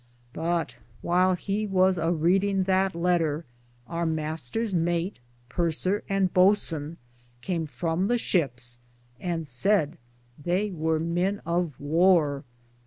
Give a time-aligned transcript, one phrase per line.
[0.33, 3.45] But whyle he was a Reeding that Letter,
[3.85, 6.97] our mysteres mate, purser, and bootson
[7.41, 8.79] came frome the shipps
[9.19, 9.99] and sayd
[10.43, 12.43] they weare men of warre.